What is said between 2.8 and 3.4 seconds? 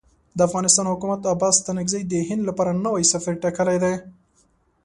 نوی سفیر